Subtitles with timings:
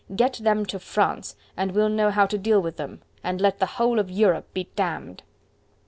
[0.15, 3.67] Get them to France, and we'll know how to deal with them, and let the
[3.77, 5.21] whole of Europe be damned."